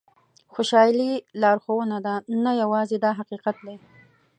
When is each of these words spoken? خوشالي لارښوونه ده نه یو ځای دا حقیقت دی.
خوشالي 0.53 1.11
لارښوونه 1.41 1.97
ده 2.05 2.13
نه 2.43 2.51
یو 2.61 2.69
ځای 2.89 2.97
دا 3.05 3.11
حقیقت 3.19 3.55
دی. 3.65 3.75